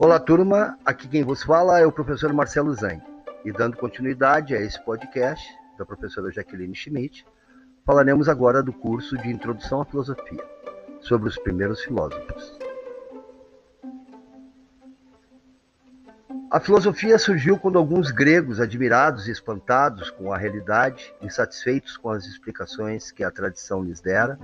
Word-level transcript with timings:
Olá, 0.00 0.20
turma. 0.20 0.78
Aqui 0.84 1.08
quem 1.08 1.24
vos 1.24 1.42
fala 1.42 1.80
é 1.80 1.84
o 1.84 1.90
professor 1.90 2.32
Marcelo 2.32 2.72
Zang. 2.72 3.02
E 3.44 3.50
dando 3.50 3.76
continuidade 3.76 4.54
a 4.54 4.60
esse 4.60 4.80
podcast 4.84 5.44
da 5.76 5.84
professora 5.84 6.30
Jaqueline 6.30 6.72
Schmidt, 6.72 7.26
falaremos 7.84 8.28
agora 8.28 8.62
do 8.62 8.72
curso 8.72 9.18
de 9.18 9.28
Introdução 9.28 9.80
à 9.80 9.84
Filosofia, 9.84 10.44
sobre 11.00 11.28
os 11.28 11.36
primeiros 11.36 11.82
filósofos. 11.82 12.56
A 16.48 16.60
filosofia 16.60 17.18
surgiu 17.18 17.58
quando 17.58 17.76
alguns 17.76 18.12
gregos, 18.12 18.60
admirados 18.60 19.26
e 19.26 19.32
espantados 19.32 20.10
com 20.10 20.32
a 20.32 20.38
realidade, 20.38 21.12
insatisfeitos 21.20 21.96
com 21.96 22.10
as 22.10 22.24
explicações 22.24 23.10
que 23.10 23.24
a 23.24 23.32
tradição 23.32 23.82
lhes 23.82 24.00
dera, 24.00 24.38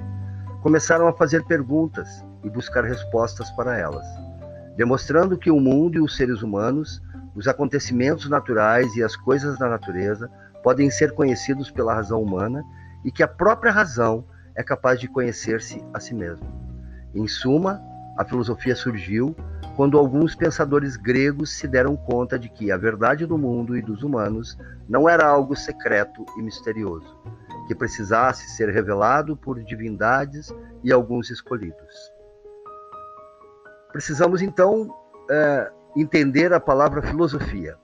começaram 0.65 1.07
a 1.07 1.12
fazer 1.12 1.45
perguntas 1.45 2.09
e 2.43 2.51
buscar 2.51 2.83
respostas 2.83 3.52
para 3.52 3.79
elas 3.79 4.23
demonstrando 4.77 5.38
que 5.38 5.51
o 5.51 5.60
mundo 5.60 5.96
e 5.96 6.01
os 6.01 6.16
seres 6.16 6.42
humanos, 6.42 7.02
os 7.34 7.48
acontecimentos 7.48 8.28
naturais 8.28 8.95
e 8.97 9.02
as 9.02 9.16
coisas 9.16 9.59
da 9.59 9.69
natureza 9.69 10.30
podem 10.62 10.91
ser 10.91 11.12
conhecidos 11.12 11.70
pela 11.70 11.95
razão 11.95 12.23
humana 12.23 12.64
e 13.05 13.10
que 13.10 13.23
a 13.23 13.28
própria 13.28 13.73
razão 13.73 14.24
é 14.55 14.62
capaz 14.62 14.98
de 14.98 15.09
conhecer-se 15.09 15.84
a 15.92 16.00
si 16.00 16.14
mesma. 16.14 16.47
Em 17.14 17.27
suma, 17.27 17.80
a 18.16 18.24
filosofia 18.24 18.74
surgiu 18.74 19.37
quando 19.77 19.98
alguns 19.98 20.34
pensadores 20.34 20.97
gregos 20.97 21.50
se 21.50 21.66
deram 21.66 21.97
conta 21.97 22.38
de 22.38 22.48
que 22.48 22.70
a 22.70 22.77
verdade 22.77 23.27
do 23.27 23.36
mundo 23.36 23.77
e 23.77 23.83
dos 23.83 24.02
humanos 24.02 24.56
não 24.88 25.09
era 25.09 25.27
algo 25.27 25.56
secreto 25.56 26.25
e 26.38 26.42
misterioso, 26.42 27.19
que 27.66 27.75
precisasse 27.75 28.48
ser 28.50 28.70
revelado 28.70 29.36
por 29.36 29.62
divindades 29.62 30.55
e 30.83 30.92
alguns 30.92 31.31
escolhidos. 31.31 32.14
Precisamos 33.95 34.42
então 34.42 34.92
é, 35.31 35.70
entender 35.97 36.53
a 36.53 36.59
palavra 36.59 37.00
filosofia. 37.00 37.78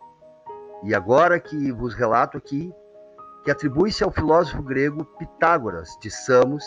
E 0.82 0.92
agora 0.92 1.38
que 1.38 1.70
vos 1.70 1.94
relato 1.94 2.36
aqui 2.36 2.74
que 3.44 3.50
atribui-se 3.52 4.02
ao 4.02 4.10
filósofo 4.10 4.60
grego 4.60 5.04
Pitágoras 5.04 5.96
de 6.02 6.10
Samos 6.10 6.64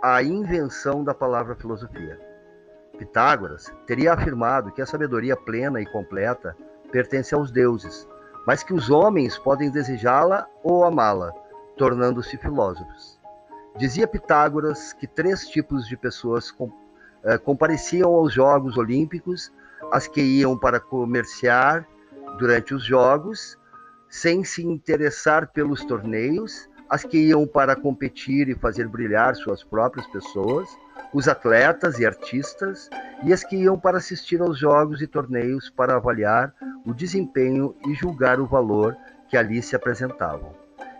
a 0.00 0.22
invenção 0.22 1.02
da 1.02 1.12
palavra 1.12 1.56
filosofia. 1.56 2.16
Pitágoras 2.96 3.74
teria 3.88 4.12
afirmado 4.12 4.70
que 4.70 4.80
a 4.80 4.86
sabedoria 4.86 5.36
plena 5.36 5.80
e 5.80 5.86
completa 5.86 6.56
pertence 6.92 7.34
aos 7.34 7.50
deuses, 7.50 8.06
mas 8.46 8.62
que 8.62 8.72
os 8.72 8.88
homens 8.88 9.36
podem 9.36 9.68
desejá-la 9.68 10.46
ou 10.62 10.84
amá-la, 10.84 11.32
tornando-se 11.76 12.36
filósofos. 12.36 13.18
Dizia 13.76 14.06
Pitágoras 14.06 14.92
que 14.92 15.08
três 15.08 15.48
tipos 15.48 15.88
de 15.88 15.96
pessoas 15.96 16.52
eh, 17.24 17.38
compareciam 17.38 18.14
aos 18.14 18.32
Jogos 18.32 18.76
Olímpicos, 18.76 19.52
as 19.92 20.06
que 20.06 20.20
iam 20.20 20.56
para 20.58 20.78
comerciar 20.78 21.86
durante 22.38 22.74
os 22.74 22.84
Jogos, 22.84 23.58
sem 24.08 24.42
se 24.44 24.64
interessar 24.66 25.52
pelos 25.52 25.84
torneios, 25.84 26.68
as 26.88 27.04
que 27.04 27.18
iam 27.18 27.46
para 27.46 27.76
competir 27.76 28.48
e 28.48 28.54
fazer 28.56 28.88
brilhar 28.88 29.36
suas 29.36 29.62
próprias 29.62 30.06
pessoas, 30.08 30.68
os 31.14 31.28
atletas 31.28 31.98
e 32.00 32.06
artistas, 32.06 32.90
e 33.22 33.32
as 33.32 33.44
que 33.44 33.56
iam 33.56 33.78
para 33.78 33.98
assistir 33.98 34.40
aos 34.40 34.58
jogos 34.58 35.00
e 35.00 35.06
torneios 35.06 35.70
para 35.70 35.96
avaliar 35.96 36.52
o 36.84 36.92
desempenho 36.92 37.76
e 37.86 37.94
julgar 37.94 38.40
o 38.40 38.46
valor 38.46 38.96
que 39.28 39.36
ali 39.36 39.62
se 39.62 39.76
apresentavam. 39.76 40.52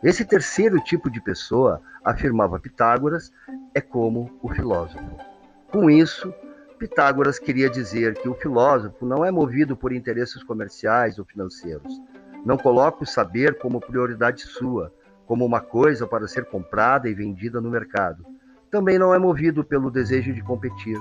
Esse 0.02 0.24
terceiro 0.24 0.80
tipo 0.80 1.10
de 1.10 1.20
pessoa, 1.20 1.82
afirmava 2.04 2.60
Pitágoras, 2.60 3.32
é 3.74 3.80
como 3.80 4.38
o 4.42 4.48
filósofo. 4.48 5.29
Com 5.72 5.88
isso, 5.88 6.34
Pitágoras 6.80 7.38
queria 7.38 7.70
dizer 7.70 8.14
que 8.14 8.28
o 8.28 8.34
filósofo 8.34 9.06
não 9.06 9.24
é 9.24 9.30
movido 9.30 9.76
por 9.76 9.92
interesses 9.92 10.42
comerciais 10.42 11.16
ou 11.16 11.24
financeiros. 11.24 12.00
Não 12.44 12.56
coloca 12.56 13.04
o 13.04 13.06
saber 13.06 13.56
como 13.58 13.80
prioridade 13.80 14.42
sua, 14.42 14.92
como 15.26 15.46
uma 15.46 15.60
coisa 15.60 16.08
para 16.08 16.26
ser 16.26 16.46
comprada 16.46 17.08
e 17.08 17.14
vendida 17.14 17.60
no 17.60 17.70
mercado. 17.70 18.26
Também 18.68 18.98
não 18.98 19.14
é 19.14 19.18
movido 19.18 19.62
pelo 19.62 19.92
desejo 19.92 20.32
de 20.32 20.42
competir. 20.42 20.98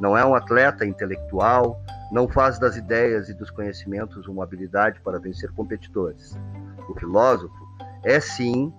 Não 0.00 0.18
é 0.18 0.24
um 0.24 0.34
atleta 0.34 0.84
intelectual, 0.84 1.80
não 2.10 2.26
faz 2.26 2.58
das 2.58 2.76
ideias 2.76 3.28
e 3.28 3.34
dos 3.34 3.50
conhecimentos 3.50 4.26
uma 4.26 4.42
habilidade 4.42 5.00
para 5.00 5.20
vencer 5.20 5.52
competidores. 5.52 6.36
O 6.88 6.94
filósofo 6.94 7.54
é 8.02 8.18
sim, 8.18 8.72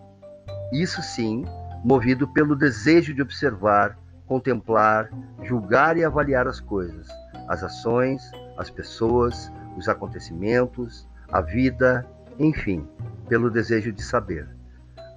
isso 0.74 1.02
sim, 1.02 1.46
movido 1.82 2.28
pelo 2.28 2.58
desejo 2.58 3.14
de 3.14 3.22
observar 3.22 3.98
contemplar, 4.30 5.10
julgar 5.42 5.98
e 5.98 6.06
avaliar 6.06 6.48
as 6.48 6.60
coisas, 6.60 7.08
as 7.48 7.64
ações, 7.64 8.22
as 8.56 8.70
pessoas, 8.70 9.52
os 9.76 9.90
acontecimentos, 9.90 11.08
a 11.32 11.42
vida, 11.42 12.08
enfim, 12.38 12.88
pelo 13.28 13.50
desejo 13.50 13.92
de 13.92 14.04
saber. 14.04 14.48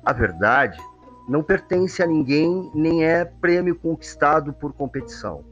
A 0.03 0.15
verdade 0.15 0.81
não 1.29 1.43
pertence 1.43 2.03
a 2.03 2.07
ninguém 2.07 2.71
nem 2.75 3.05
é 3.05 3.25
prêmio 3.27 3.77
conquistado 3.77 4.51
por 4.53 4.73
competição. 4.73 5.45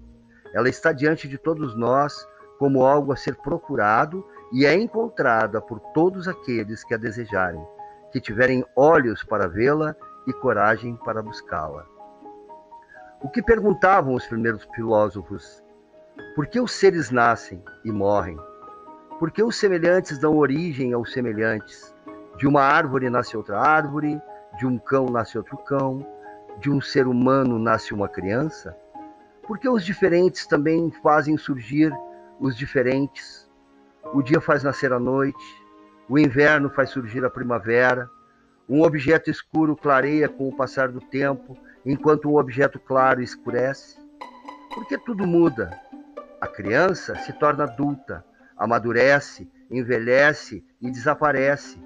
Ela 0.54 0.70
está 0.70 0.91
diante 0.91 1.28
de 1.28 1.37
todos 1.37 1.76
nós 1.76 2.26
como 2.59 2.84
algo 2.84 3.12
a 3.12 3.16
ser 3.16 3.37
procurado 3.37 4.26
e 4.53 4.65
é 4.65 4.75
encontrada 4.75 5.60
por 5.60 5.78
todos 5.94 6.26
aqueles 6.26 6.82
que 6.82 6.94
a 6.94 6.97
desejarem, 6.97 7.65
que 8.10 8.20
tiverem 8.20 8.65
olhos 8.75 9.22
para 9.22 9.47
vê-la 9.47 9.94
e 10.26 10.32
coragem 10.32 10.97
para 10.97 11.22
buscá-la. 11.22 12.00
O 13.22 13.28
que 13.28 13.42
perguntavam 13.42 14.14
os 14.14 14.26
primeiros 14.26 14.66
filósofos? 14.75 15.62
Por 16.34 16.47
que 16.47 16.58
os 16.58 16.72
seres 16.72 17.10
nascem 17.10 17.62
e 17.84 17.92
morrem? 17.92 18.38
Por 19.19 19.31
que 19.31 19.42
os 19.42 19.56
semelhantes 19.56 20.19
dão 20.19 20.38
origem 20.38 20.94
aos 20.94 21.12
semelhantes? 21.12 21.94
De 22.38 22.47
uma 22.47 22.62
árvore 22.62 23.10
nasce 23.10 23.36
outra 23.36 23.60
árvore, 23.60 24.19
de 24.58 24.66
um 24.66 24.78
cão 24.78 25.04
nasce 25.04 25.36
outro 25.36 25.58
cão, 25.58 26.06
de 26.60 26.70
um 26.70 26.81
ser 26.81 27.06
humano 27.06 27.58
nasce 27.58 27.92
uma 27.92 28.08
criança? 28.08 28.75
Por 29.47 29.58
que 29.58 29.69
os 29.69 29.84
diferentes 29.84 30.47
também 30.47 30.91
fazem 31.02 31.37
surgir 31.37 31.92
os 32.41 32.56
diferentes? 32.56 33.50
O 34.14 34.22
dia 34.22 34.41
faz 34.41 34.62
nascer 34.62 34.94
a 34.94 34.98
noite, 34.98 35.62
o 36.08 36.19
inverno 36.19 36.70
faz 36.70 36.88
surgir 36.88 37.22
a 37.22 37.28
primavera, 37.28 38.10
um 38.70 38.82
objeto 38.82 39.28
escuro 39.28 39.75
clareia 39.75 40.28
com 40.28 40.48
o 40.48 40.54
passar 40.54 40.92
do 40.92 41.00
tempo 41.00 41.58
enquanto 41.84 42.31
o 42.31 42.38
objeto 42.38 42.78
claro 42.78 43.20
escurece? 43.20 43.98
Porque 44.72 44.97
tudo 44.97 45.26
muda. 45.26 45.76
A 46.41 46.47
criança 46.47 47.16
se 47.16 47.32
torna 47.32 47.64
adulta, 47.64 48.25
amadurece, 48.56 49.50
envelhece 49.69 50.64
e 50.81 50.88
desaparece. 50.88 51.82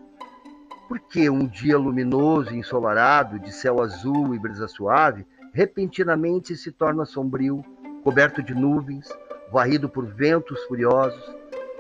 Porque 0.87 1.31
um 1.31 1.47
dia 1.47 1.79
luminoso 1.79 2.53
e 2.53 2.59
ensolarado, 2.59 3.39
de 3.39 3.51
céu 3.51 3.81
azul 3.81 4.35
e 4.35 4.39
brisa 4.39 4.69
suave, 4.69 5.27
repentinamente 5.55 6.55
se 6.55 6.71
torna 6.71 7.07
sombrio, 7.07 7.65
coberto 8.03 8.43
de 8.43 8.55
nuvens, 8.55 9.09
varrido 9.51 9.89
por 9.89 10.05
ventos 10.05 10.63
furiosos, 10.65 11.35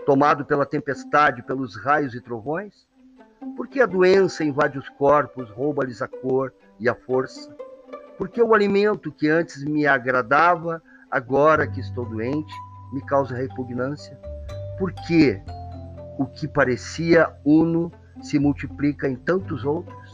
tomado 0.07 0.47
pela 0.47 0.65
tempestade, 0.65 1.43
pelos 1.43 1.77
raios 1.77 2.15
e 2.15 2.23
trovões? 2.23 2.89
Porque 3.57 3.81
a 3.81 3.87
doença 3.87 4.43
invade 4.43 4.79
os 4.79 4.89
corpos, 4.91 5.51
rouba-lhes 5.51 6.01
a 6.03 6.09
cor 6.09 6.53
e 6.81 6.89
a 6.89 6.95
força? 6.95 7.55
Porque 8.17 8.43
o 8.43 8.55
alimento 8.55 9.13
que 9.13 9.29
antes 9.29 9.65
me 9.65 9.87
agradava, 9.87 10.83
agora 11.11 11.67
que 11.67 11.81
estou 11.81 12.05
doente, 12.05 12.53
me 12.93 13.01
causa 13.03 13.35
repugnância? 13.35 14.19
Porque 14.79 15.43
o 16.19 16.27
que 16.27 16.49
parecia 16.49 17.33
uno 17.45 17.93
se 18.23 18.39
multiplica 18.39 19.09
em 19.09 19.17
tantos 19.17 19.65
outros? 19.65 20.11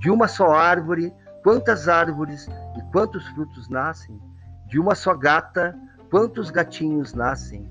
De 0.00 0.10
uma 0.10 0.28
só 0.28 0.50
árvore, 0.50 1.12
quantas 1.42 1.88
árvores 1.88 2.48
e 2.76 2.82
quantos 2.92 3.26
frutos 3.28 3.68
nascem? 3.68 4.20
De 4.66 4.78
uma 4.78 4.94
só 4.94 5.14
gata, 5.14 5.76
quantos 6.10 6.50
gatinhos 6.50 7.14
nascem? 7.14 7.68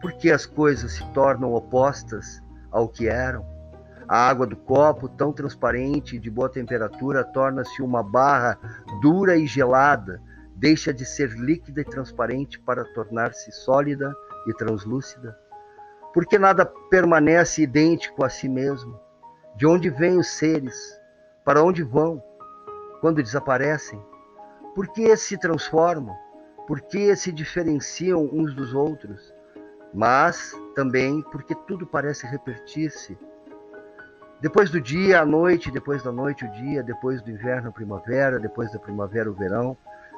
Porque 0.00 0.30
as 0.30 0.46
coisas 0.46 0.92
se 0.92 1.12
tornam 1.12 1.52
opostas 1.52 2.42
ao 2.70 2.88
que 2.88 3.08
eram? 3.08 3.44
A 4.08 4.28
água 4.28 4.46
do 4.46 4.56
copo, 4.56 5.08
tão 5.08 5.32
transparente 5.32 6.16
e 6.16 6.18
de 6.18 6.30
boa 6.30 6.48
temperatura, 6.48 7.24
torna-se 7.24 7.82
uma 7.82 8.02
barra 8.02 8.56
dura 9.00 9.36
e 9.36 9.46
gelada, 9.46 10.22
deixa 10.54 10.94
de 10.94 11.04
ser 11.04 11.30
líquida 11.30 11.80
e 11.80 11.84
transparente 11.84 12.58
para 12.60 12.84
tornar-se 12.94 13.50
sólida 13.50 14.14
e 14.46 14.54
translúcida. 14.54 15.36
Porque 16.14 16.38
nada 16.38 16.64
permanece 16.88 17.62
idêntico 17.62 18.24
a 18.24 18.28
si 18.28 18.48
mesmo. 18.48 18.98
De 19.56 19.66
onde 19.66 19.90
vêm 19.90 20.18
os 20.18 20.28
seres? 20.28 20.76
Para 21.44 21.62
onde 21.62 21.82
vão? 21.82 22.22
Quando 23.00 23.22
desaparecem? 23.22 24.00
Por 24.74 24.88
que 24.88 25.16
se 25.16 25.36
transformam? 25.36 26.14
Por 26.66 26.80
que 26.80 27.14
se 27.16 27.32
diferenciam 27.32 28.28
uns 28.32 28.54
dos 28.54 28.72
outros? 28.72 29.34
Mas 29.94 30.52
também 30.74 31.22
porque 31.22 31.54
tudo 31.54 31.86
parece 31.86 32.26
repetir-se 32.26 33.16
depois 34.38 34.68
do 34.68 34.78
dia, 34.78 35.22
a 35.22 35.26
noite, 35.26 35.70
depois 35.70 36.02
da 36.02 36.12
noite, 36.12 36.44
o 36.44 36.52
dia, 36.52 36.82
depois 36.82 37.22
do 37.22 37.30
inverno, 37.30 37.70
a 37.70 37.72
primavera, 37.72 38.38
depois 38.38 38.70
da 38.70 38.78
primavera, 38.78 39.30
o 39.30 39.34
verão, 39.34 39.74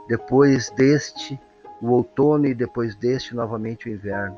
depois 0.08 0.70
deste, 0.70 1.40
o 1.80 1.90
outono 1.90 2.46
e 2.46 2.52
depois 2.52 2.96
deste 2.96 3.32
novamente 3.34 3.88
o 3.88 3.92
inverno. 3.92 4.36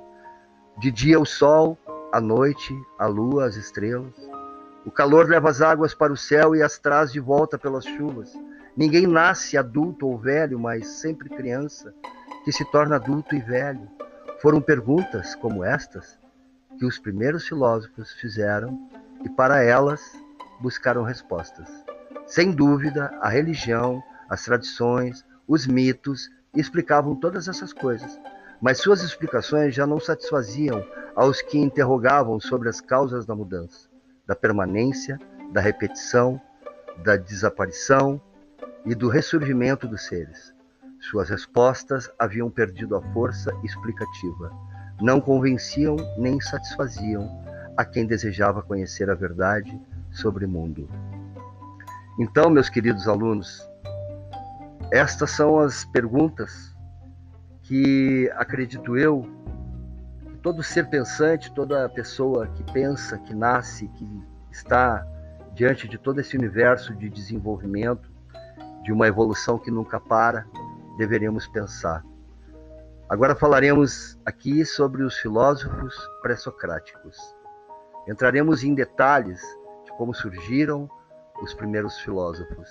De 0.78 0.90
dia 0.90 1.18
o 1.18 1.24
sol, 1.24 1.78
à 2.12 2.20
noite 2.20 2.74
a 2.98 3.06
lua, 3.06 3.46
as 3.46 3.56
estrelas. 3.56 4.14
O 4.84 4.90
calor 4.90 5.26
leva 5.26 5.48
as 5.48 5.62
águas 5.62 5.94
para 5.94 6.12
o 6.12 6.16
céu 6.16 6.54
e 6.54 6.62
as 6.62 6.78
traz 6.78 7.10
de 7.10 7.18
volta 7.18 7.58
pelas 7.58 7.86
chuvas. 7.86 8.32
Ninguém 8.76 9.06
nasce 9.06 9.56
adulto 9.56 10.06
ou 10.06 10.18
velho, 10.18 10.58
mas 10.58 10.86
sempre 10.86 11.30
criança, 11.30 11.94
que 12.44 12.52
se 12.52 12.64
torna 12.66 12.96
adulto 12.96 13.34
e 13.34 13.40
velho. 13.40 13.88
Foram 14.40 14.60
perguntas 14.62 15.34
como 15.34 15.62
estas 15.62 16.18
que 16.78 16.86
os 16.86 16.98
primeiros 16.98 17.46
filósofos 17.46 18.12
fizeram 18.12 18.88
e 19.22 19.28
para 19.28 19.62
elas 19.62 20.00
buscaram 20.62 21.02
respostas. 21.02 21.68
Sem 22.26 22.50
dúvida, 22.50 23.10
a 23.20 23.28
religião, 23.28 24.02
as 24.30 24.42
tradições, 24.42 25.26
os 25.46 25.66
mitos 25.66 26.30
explicavam 26.56 27.14
todas 27.14 27.48
essas 27.48 27.74
coisas, 27.74 28.18
mas 28.62 28.78
suas 28.78 29.02
explicações 29.02 29.74
já 29.74 29.86
não 29.86 30.00
satisfaziam 30.00 30.82
aos 31.14 31.42
que 31.42 31.58
interrogavam 31.58 32.40
sobre 32.40 32.70
as 32.70 32.80
causas 32.80 33.26
da 33.26 33.34
mudança, 33.34 33.90
da 34.26 34.34
permanência, 34.34 35.18
da 35.52 35.60
repetição, 35.60 36.40
da 37.04 37.14
desaparição 37.14 38.18
e 38.86 38.94
do 38.94 39.08
ressurgimento 39.08 39.86
dos 39.86 40.06
seres. 40.06 40.54
Suas 41.00 41.30
respostas 41.30 42.10
haviam 42.18 42.50
perdido 42.50 42.94
a 42.94 43.02
força 43.12 43.50
explicativa. 43.64 44.52
Não 45.00 45.18
convenciam 45.20 45.96
nem 46.18 46.38
satisfaziam 46.40 47.26
a 47.76 47.84
quem 47.84 48.06
desejava 48.06 48.62
conhecer 48.62 49.08
a 49.08 49.14
verdade 49.14 49.80
sobre 50.10 50.44
o 50.44 50.48
mundo. 50.48 50.88
Então, 52.18 52.50
meus 52.50 52.68
queridos 52.68 53.08
alunos, 53.08 53.66
estas 54.90 55.30
são 55.30 55.58
as 55.58 55.86
perguntas 55.86 56.76
que 57.62 58.30
acredito 58.36 58.98
eu, 58.98 59.26
todo 60.42 60.62
ser 60.62 60.90
pensante, 60.90 61.50
toda 61.54 61.88
pessoa 61.88 62.46
que 62.48 62.62
pensa, 62.72 63.16
que 63.18 63.34
nasce, 63.34 63.88
que 63.88 64.06
está 64.50 65.06
diante 65.54 65.88
de 65.88 65.96
todo 65.96 66.20
esse 66.20 66.36
universo 66.36 66.94
de 66.94 67.08
desenvolvimento, 67.08 68.10
de 68.82 68.92
uma 68.92 69.06
evolução 69.06 69.58
que 69.58 69.70
nunca 69.70 69.98
para, 69.98 70.46
deveríamos 70.96 71.46
pensar. 71.48 72.04
Agora 73.08 73.34
falaremos 73.34 74.18
aqui 74.24 74.64
sobre 74.64 75.02
os 75.02 75.16
filósofos 75.16 75.96
pré-socráticos. 76.22 77.16
Entraremos 78.08 78.62
em 78.62 78.74
detalhes 78.74 79.40
de 79.84 79.90
como 79.96 80.14
surgiram 80.14 80.88
os 81.42 81.52
primeiros 81.54 81.98
filósofos. 81.98 82.68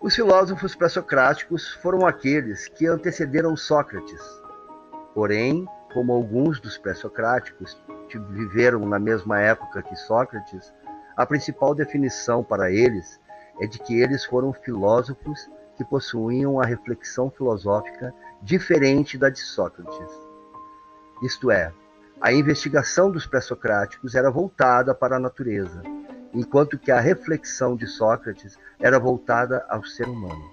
Os 0.00 0.14
filósofos 0.14 0.76
pré-socráticos 0.76 1.68
foram 1.82 2.06
aqueles 2.06 2.68
que 2.68 2.86
antecederam 2.86 3.56
Sócrates. 3.56 4.22
Porém, 5.12 5.66
como 5.92 6.12
alguns 6.12 6.60
dos 6.60 6.78
pré-socráticos 6.78 7.76
viveram 8.30 8.86
na 8.86 9.00
mesma 9.00 9.40
época 9.40 9.82
que 9.82 9.96
Sócrates, 9.96 10.72
a 11.16 11.24
principal 11.24 11.74
definição 11.74 12.44
para 12.44 12.70
eles 12.70 13.18
é 13.60 13.66
de 13.66 13.78
que 13.78 14.00
eles 14.00 14.24
foram 14.24 14.52
filósofos 14.52 15.48
que 15.76 15.84
possuíam 15.84 16.60
a 16.60 16.66
reflexão 16.66 17.30
filosófica 17.30 18.14
diferente 18.42 19.16
da 19.16 19.30
de 19.30 19.40
Sócrates. 19.40 20.10
Isto 21.22 21.50
é, 21.50 21.72
a 22.20 22.32
investigação 22.32 23.10
dos 23.10 23.26
pré-socráticos 23.26 24.14
era 24.14 24.30
voltada 24.30 24.94
para 24.94 25.16
a 25.16 25.20
natureza, 25.20 25.82
enquanto 26.34 26.78
que 26.78 26.90
a 26.90 27.00
reflexão 27.00 27.76
de 27.76 27.86
Sócrates 27.86 28.58
era 28.78 28.98
voltada 28.98 29.64
ao 29.68 29.84
ser 29.84 30.06
humano. 30.06 30.50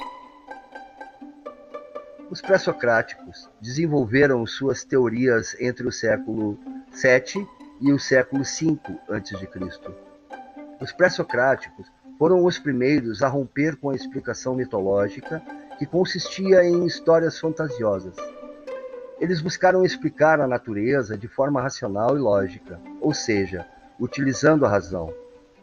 Os 2.30 2.42
pré-socráticos 2.42 3.50
desenvolveram 3.62 4.46
suas 4.46 4.84
teorias 4.84 5.56
entre 5.60 5.86
o 5.88 5.92
século 5.92 6.58
7 6.92 7.46
e 7.82 7.92
o 7.92 8.00
século 8.00 8.46
5 8.46 9.00
a.C. 9.10 10.13
Os 10.84 10.92
pré-socráticos 10.92 11.90
foram 12.20 12.44
os 12.44 12.60
primeiros 12.60 13.24
a 13.24 13.30
romper 13.30 13.78
com 13.78 13.90
a 13.90 13.96
explicação 13.96 14.54
mitológica 14.54 15.42
que 15.80 15.86
consistia 15.86 16.62
em 16.66 16.86
histórias 16.86 17.40
fantasiosas. 17.40 18.18
Eles 19.18 19.40
buscaram 19.40 19.86
explicar 19.86 20.42
a 20.42 20.48
natureza 20.48 21.18
de 21.18 21.26
forma 21.26 21.62
racional 21.62 22.18
e 22.18 22.20
lógica, 22.20 22.82
ou 23.00 23.14
seja, 23.14 23.66
utilizando 23.98 24.66
a 24.66 24.70
razão. 24.70 25.14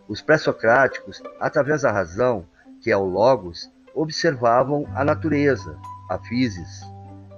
Os 0.08 0.22
pré-socráticos, 0.22 1.22
através 1.38 1.82
da 1.82 1.92
razão, 1.92 2.46
que 2.80 2.90
é 2.90 2.96
o 2.96 3.04
logos, 3.04 3.70
observavam 3.94 4.86
a 4.94 5.04
natureza, 5.04 5.76
a 6.08 6.18
physis, 6.18 6.80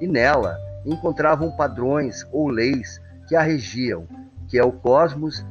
e 0.00 0.06
nela 0.06 0.56
encontravam 0.86 1.56
padrões 1.56 2.24
ou 2.30 2.46
leis 2.46 3.00
que 3.26 3.34
a 3.34 3.42
regiam, 3.42 4.06
que 4.46 4.56
é 4.56 4.62
o 4.62 4.70
cosmos, 4.70 5.44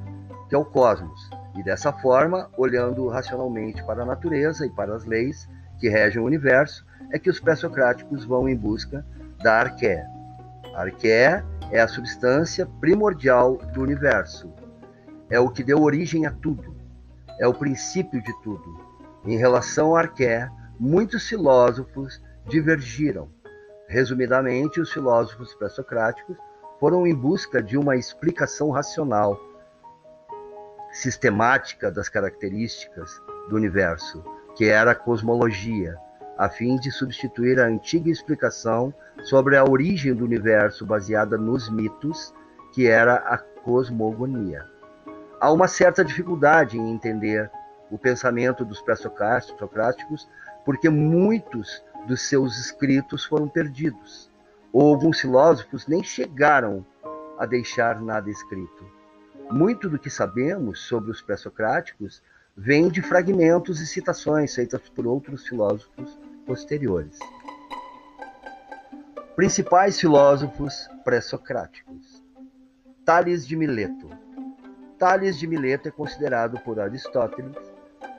que 0.47 0.55
é 0.55 0.57
o 0.57 0.63
cosmos. 0.63 1.40
E 1.55 1.63
dessa 1.63 1.91
forma, 1.91 2.49
olhando 2.57 3.07
racionalmente 3.07 3.83
para 3.83 4.03
a 4.03 4.05
natureza 4.05 4.65
e 4.65 4.69
para 4.69 4.95
as 4.95 5.05
leis 5.05 5.47
que 5.79 5.89
regem 5.89 6.21
o 6.21 6.25
universo, 6.25 6.85
é 7.11 7.19
que 7.19 7.29
os 7.29 7.39
pré-socráticos 7.39 8.23
vão 8.23 8.47
em 8.47 8.55
busca 8.55 9.05
da 9.43 9.59
arqué. 9.59 10.05
A 10.75 10.81
arqué 10.81 11.43
é 11.71 11.81
a 11.81 11.87
substância 11.87 12.65
primordial 12.79 13.57
do 13.73 13.81
universo. 13.81 14.53
É 15.29 15.39
o 15.39 15.49
que 15.49 15.63
deu 15.63 15.81
origem 15.81 16.25
a 16.25 16.31
tudo. 16.31 16.75
É 17.39 17.47
o 17.47 17.53
princípio 17.53 18.21
de 18.21 18.33
tudo. 18.41 18.79
Em 19.25 19.37
relação 19.37 19.95
à 19.95 20.01
arqué, 20.01 20.49
muitos 20.79 21.27
filósofos 21.27 22.21
divergiram. 22.47 23.29
Resumidamente, 23.87 24.79
os 24.79 24.91
filósofos 24.91 25.53
pré-socráticos 25.55 26.37
foram 26.79 27.05
em 27.05 27.13
busca 27.13 27.61
de 27.61 27.77
uma 27.77 27.95
explicação 27.95 28.71
racional, 28.71 29.39
sistemática 30.91 31.91
das 31.91 32.09
características 32.09 33.21
do 33.49 33.55
universo, 33.55 34.23
que 34.55 34.65
era 34.65 34.91
a 34.91 34.95
cosmologia, 34.95 35.97
a 36.37 36.49
fim 36.49 36.75
de 36.77 36.91
substituir 36.91 37.59
a 37.59 37.67
antiga 37.67 38.09
explicação 38.09 38.93
sobre 39.23 39.55
a 39.55 39.63
origem 39.63 40.13
do 40.13 40.25
universo 40.25 40.85
baseada 40.85 41.37
nos 41.37 41.69
mitos, 41.69 42.33
que 42.73 42.87
era 42.87 43.15
a 43.15 43.37
cosmogonia. 43.37 44.65
Há 45.39 45.51
uma 45.51 45.67
certa 45.67 46.03
dificuldade 46.03 46.77
em 46.77 46.91
entender 46.91 47.49
o 47.89 47.97
pensamento 47.97 48.63
dos 48.63 48.81
pré-socráticos, 48.81 50.27
porque 50.65 50.89
muitos 50.89 51.83
dos 52.07 52.21
seus 52.21 52.57
escritos 52.57 53.25
foram 53.25 53.47
perdidos, 53.47 54.31
ou 54.71 54.89
alguns 54.89 55.19
filósofos 55.19 55.87
nem 55.87 56.03
chegaram 56.03 56.85
a 57.37 57.45
deixar 57.45 58.01
nada 58.01 58.29
escrito. 58.29 59.00
Muito 59.51 59.89
do 59.89 59.99
que 59.99 60.09
sabemos 60.09 60.79
sobre 60.87 61.11
os 61.11 61.21
pré-socráticos 61.21 62.23
vem 62.55 62.87
de 62.87 63.01
fragmentos 63.01 63.81
e 63.81 63.85
citações 63.85 64.55
feitas 64.55 64.87
por 64.89 65.05
outros 65.05 65.45
filósofos 65.45 66.17
posteriores. 66.45 67.19
Principais 69.35 69.99
filósofos 69.99 70.89
pré-socráticos. 71.03 72.23
Tales 73.03 73.45
de 73.45 73.57
Mileto. 73.57 74.09
Tales 74.97 75.37
de 75.37 75.45
Mileto 75.47 75.89
é 75.89 75.91
considerado 75.91 76.57
por 76.61 76.79
Aristóteles 76.79 77.57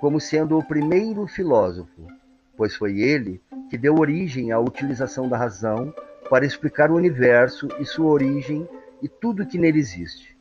como 0.00 0.20
sendo 0.20 0.58
o 0.58 0.64
primeiro 0.64 1.26
filósofo, 1.26 2.08
pois 2.56 2.76
foi 2.76 3.00
ele 3.00 3.40
que 3.70 3.78
deu 3.78 3.94
origem 3.94 4.52
à 4.52 4.58
utilização 4.58 5.28
da 5.30 5.38
razão 5.38 5.94
para 6.28 6.44
explicar 6.44 6.90
o 6.90 6.96
universo 6.96 7.68
e 7.78 7.86
sua 7.86 8.10
origem 8.10 8.68
e 9.00 9.08
tudo 9.08 9.46
que 9.46 9.56
nele 9.56 9.78
existe. 9.78 10.31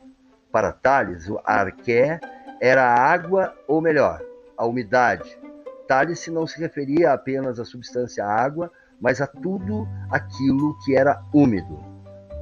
Para 0.52 0.70
Tales, 0.70 1.28
o 1.28 1.40
arqué 1.44 2.20
era 2.60 2.84
a 2.84 2.94
água, 2.94 3.54
ou 3.66 3.80
melhor, 3.80 4.20
a 4.56 4.66
umidade, 4.66 5.36
Tales 5.88 6.26
não 6.28 6.46
se 6.46 6.60
referia 6.60 7.12
apenas 7.12 7.58
à 7.58 7.64
substância 7.64 8.24
água, 8.24 8.70
mas 9.00 9.20
a 9.20 9.26
tudo 9.26 9.88
aquilo 10.10 10.78
que 10.84 10.94
era 10.94 11.22
úmido. 11.34 11.78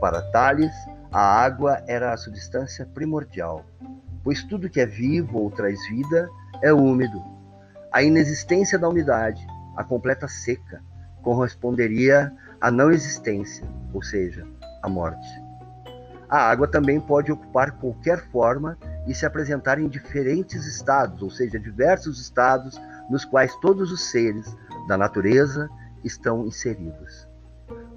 Para 0.01 0.23
Tales, 0.31 0.73
a 1.11 1.21
água 1.21 1.83
era 1.87 2.13
a 2.13 2.17
substância 2.17 2.87
primordial, 2.95 3.65
pois 4.23 4.43
tudo 4.43 4.69
que 4.69 4.81
é 4.81 4.87
vivo 4.87 5.39
ou 5.39 5.51
traz 5.51 5.79
vida 5.89 6.29
é 6.63 6.73
úmido. 6.73 7.23
A 7.93 8.03
inexistência 8.03 8.79
da 8.79 8.89
umidade, 8.89 9.45
a 9.77 9.83
completa 9.83 10.29
seca, 10.29 10.83
corresponderia 11.23 12.33
à 12.61 12.71
não 12.71 12.91
existência, 12.91 13.67
ou 13.93 14.03
seja, 14.03 14.47
à 14.83 14.89
morte. 14.89 15.50
A 16.31 16.49
água 16.49 16.69
também 16.69 17.01
pode 17.01 17.33
ocupar 17.33 17.73
qualquer 17.73 18.31
forma 18.31 18.79
e 19.05 19.13
se 19.13 19.27
apresentar 19.27 19.81
em 19.81 19.89
diferentes 19.89 20.65
estados, 20.65 21.21
ou 21.23 21.31
seja, 21.31 21.59
diversos 21.59 22.21
estados 22.21 22.81
nos 23.11 23.25
quais 23.25 23.53
todos 23.57 23.91
os 23.91 24.05
seres 24.11 24.57
da 24.87 24.97
natureza 24.97 25.69
estão 26.05 26.47
inseridos, 26.47 27.29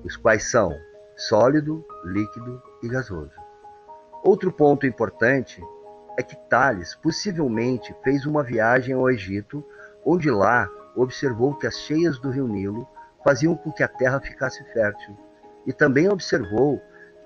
os 0.03 0.17
quais 0.17 0.49
são 0.49 0.75
sólido, 1.15 1.85
líquido 2.03 2.59
e 2.81 2.89
gasoso. 2.89 3.39
Outro 4.23 4.51
ponto 4.51 4.87
importante 4.87 5.61
é 6.17 6.23
que 6.23 6.35
Tales 6.49 6.95
possivelmente 6.95 7.95
fez 8.03 8.25
uma 8.25 8.41
viagem 8.41 8.95
ao 8.95 9.11
Egito, 9.11 9.63
onde 10.03 10.31
lá 10.31 10.67
observou 10.95 11.53
que 11.53 11.67
as 11.67 11.75
cheias 11.75 12.19
do 12.19 12.31
rio 12.31 12.47
Nilo 12.47 12.87
faziam 13.23 13.55
com 13.55 13.71
que 13.71 13.83
a 13.83 13.87
terra 13.87 14.19
ficasse 14.19 14.63
fértil. 14.73 15.15
E 15.67 15.71
também 15.71 16.09
observou 16.09 16.81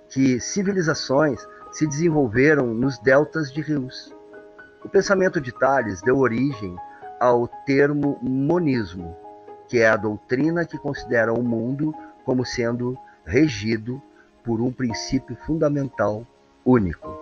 que 0.09 0.39
civilizações 0.39 1.45
se 1.71 1.85
desenvolveram 1.85 2.73
nos 2.73 2.97
deltas 2.99 3.51
de 3.51 3.61
rios. 3.61 4.15
O 4.83 4.89
pensamento 4.89 5.41
de 5.41 5.51
Tales 5.51 6.01
deu 6.01 6.17
origem 6.17 6.75
ao 7.19 7.47
termo 7.65 8.17
monismo, 8.21 9.15
que 9.67 9.79
é 9.79 9.87
a 9.89 9.97
doutrina 9.97 10.65
que 10.65 10.77
considera 10.77 11.33
o 11.33 11.43
mundo 11.43 11.93
como 12.23 12.45
sendo 12.45 12.97
regido 13.25 14.01
por 14.43 14.61
um 14.61 14.71
princípio 14.71 15.35
fundamental 15.45 16.25
único. 16.63 17.19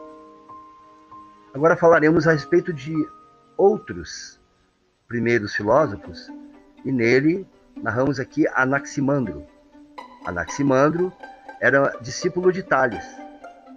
Agora 1.54 1.76
falaremos 1.76 2.28
a 2.28 2.34
respeito 2.34 2.72
de 2.72 2.94
outros 3.58 4.40
primeiros 5.08 5.56
filósofos, 5.56 6.30
e 6.84 6.92
nele 6.92 7.48
narramos 7.82 8.20
aqui 8.20 8.46
Anaximandro. 8.50 9.44
Anaximandro 10.26 11.12
era 11.66 11.98
discípulo 12.00 12.52
de 12.52 12.62
Tales. 12.62 13.04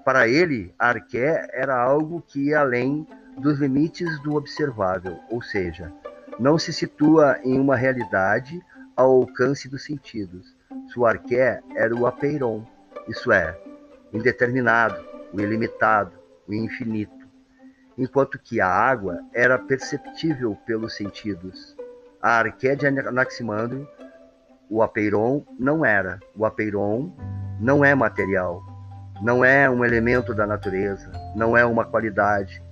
Para 0.04 0.28
ele, 0.28 0.74
arqué 0.78 1.48
era 1.54 1.74
algo 1.74 2.20
que 2.20 2.48
ia 2.48 2.60
além 2.60 3.06
dos 3.38 3.58
limites 3.58 4.20
do 4.20 4.34
observável, 4.34 5.18
ou 5.30 5.40
seja, 5.40 5.90
não 6.38 6.58
se 6.58 6.70
situa 6.70 7.38
em 7.42 7.58
uma 7.58 7.76
realidade 7.76 8.62
ao 8.94 9.22
alcance 9.22 9.70
dos 9.70 9.86
sentidos. 9.86 10.54
Sua 10.92 11.12
arqué 11.12 11.62
era 11.74 11.96
o 11.96 12.06
apeiron, 12.06 12.62
isso 13.08 13.32
é, 13.32 13.58
indeterminado, 14.12 15.02
o 15.32 15.40
ilimitado, 15.40 16.12
o 16.46 16.52
infinito, 16.52 17.26
enquanto 17.96 18.38
que 18.38 18.60
a 18.60 18.68
água 18.68 19.18
era 19.32 19.58
perceptível 19.58 20.58
pelos 20.66 20.94
sentidos. 20.94 21.74
A 22.20 22.38
arqué 22.38 22.76
de 22.76 22.86
Anaximandro, 22.86 23.88
o 24.68 24.82
apeiron, 24.82 25.42
não 25.58 25.86
era. 25.86 26.20
O 26.36 26.44
apeiron 26.44 27.16
não 27.60 27.84
é 27.84 27.94
material, 27.94 28.64
não 29.20 29.44
é 29.44 29.68
um 29.68 29.84
elemento 29.84 30.34
da 30.34 30.46
natureza, 30.46 31.10
não 31.34 31.56
é 31.56 31.64
uma 31.64 31.84
qualidade, 31.84 32.62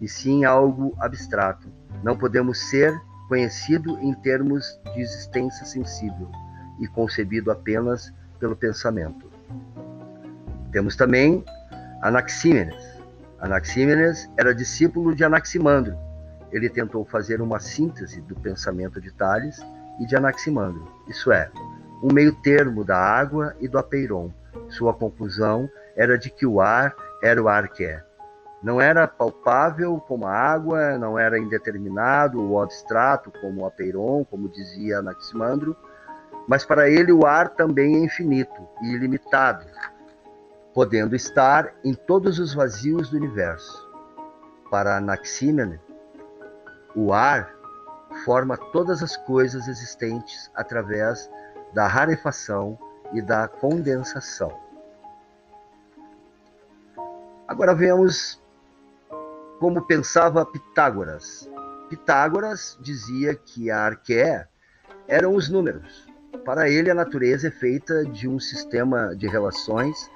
e 0.00 0.08
sim 0.08 0.44
algo 0.44 0.96
abstrato. 0.98 1.68
Não 2.02 2.16
podemos 2.16 2.58
ser 2.68 3.00
conhecido 3.28 3.98
em 4.00 4.12
termos 4.14 4.78
de 4.94 5.00
existência 5.00 5.64
sensível 5.64 6.28
e 6.80 6.88
concebido 6.88 7.50
apenas 7.50 8.12
pelo 8.40 8.56
pensamento. 8.56 9.30
Temos 10.72 10.96
também 10.96 11.44
Anaxímenes. 12.02 12.82
Anaxímenes 13.38 14.28
era 14.36 14.54
discípulo 14.54 15.14
de 15.14 15.22
Anaximandro. 15.22 15.96
Ele 16.50 16.68
tentou 16.68 17.04
fazer 17.04 17.40
uma 17.40 17.60
síntese 17.60 18.20
do 18.22 18.34
pensamento 18.34 19.00
de 19.00 19.12
Tales 19.12 19.64
e 20.00 20.06
de 20.06 20.16
Anaximandro, 20.16 20.86
isso 21.06 21.30
é, 21.30 21.50
um 22.02 22.12
meio 22.12 22.34
termo 22.42 22.84
da 22.84 22.98
água 22.98 23.54
e 23.60 23.68
do 23.68 23.78
apeiron. 23.78 24.32
Sua 24.68 24.92
conclusão 24.92 25.68
era 25.96 26.18
de 26.18 26.30
que 26.30 26.44
o 26.44 26.60
ar 26.60 26.94
era 27.22 27.40
o 27.40 27.48
ar 27.48 27.68
que 27.68 27.84
é. 27.84 28.02
Não 28.62 28.80
era 28.80 29.08
palpável 29.08 29.98
como 30.06 30.26
a 30.26 30.32
água, 30.32 30.98
não 30.98 31.18
era 31.18 31.38
indeterminado 31.38 32.40
ou 32.42 32.62
abstrato 32.62 33.32
como 33.40 33.62
o 33.62 33.66
apeiron, 33.66 34.24
como 34.24 34.48
dizia 34.48 34.98
Anaximandro, 34.98 35.76
mas 36.48 36.64
para 36.64 36.88
ele 36.88 37.12
o 37.12 37.26
ar 37.26 37.50
também 37.50 37.96
é 37.96 38.04
infinito 38.04 38.68
e 38.82 38.92
ilimitado, 38.92 39.64
podendo 40.74 41.14
estar 41.14 41.72
em 41.84 41.94
todos 41.94 42.38
os 42.38 42.54
vazios 42.54 43.10
do 43.10 43.16
universo. 43.16 43.88
Para 44.70 44.96
Anaxímenes, 44.96 45.80
o 46.94 47.12
ar 47.12 47.52
forma 48.24 48.56
todas 48.72 49.02
as 49.02 49.16
coisas 49.16 49.66
existentes 49.68 50.50
através 50.54 51.28
da 51.72 51.86
rarefação 51.86 52.78
e 53.12 53.20
da 53.20 53.48
condensação. 53.48 54.52
Agora 57.46 57.74
vemos 57.74 58.40
como 59.58 59.82
pensava 59.82 60.44
Pitágoras. 60.44 61.48
Pitágoras 61.88 62.76
dizia 62.80 63.34
que 63.34 63.70
a 63.70 63.80
arqué 63.80 64.48
eram 65.06 65.34
os 65.34 65.48
números. 65.48 66.08
Para 66.44 66.68
ele, 66.68 66.90
a 66.90 66.94
natureza 66.94 67.48
é 67.48 67.50
feita 67.50 68.04
de 68.04 68.26
um 68.26 68.40
sistema 68.40 69.14
de 69.14 69.28
relações 69.28 70.10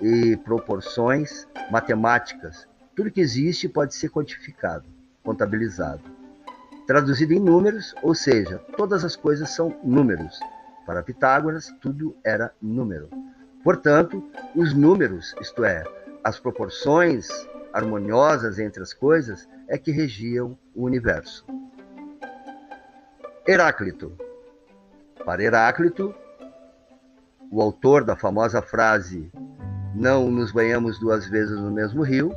e 0.00 0.36
proporções 0.38 1.46
matemáticas. 1.70 2.66
Tudo 2.94 3.10
que 3.10 3.20
existe 3.20 3.68
pode 3.68 3.94
ser 3.94 4.08
quantificado, 4.08 4.86
contabilizado. 5.22 6.02
Traduzido 6.86 7.34
em 7.34 7.40
números, 7.40 7.94
ou 8.02 8.14
seja, 8.14 8.58
todas 8.76 9.04
as 9.04 9.16
coisas 9.16 9.50
são 9.50 9.76
números. 9.82 10.38
Para 10.86 11.02
Pitágoras, 11.02 11.74
tudo 11.80 12.16
era 12.24 12.52
número. 12.62 13.10
Portanto, 13.64 14.22
os 14.54 14.72
números, 14.72 15.34
isto 15.40 15.64
é, 15.64 15.82
as 16.22 16.38
proporções 16.38 17.28
harmoniosas 17.72 18.60
entre 18.60 18.82
as 18.82 18.94
coisas, 18.94 19.48
é 19.68 19.76
que 19.76 19.90
regiam 19.90 20.56
o 20.74 20.84
universo. 20.84 21.44
Heráclito. 23.46 24.16
Para 25.24 25.42
Heráclito, 25.42 26.14
o 27.50 27.60
autor 27.60 28.04
da 28.04 28.14
famosa 28.14 28.62
frase 28.62 29.30
não 29.94 30.30
nos 30.30 30.52
banhamos 30.52 31.00
duas 31.00 31.26
vezes 31.26 31.58
no 31.58 31.70
mesmo 31.70 32.02
rio, 32.02 32.32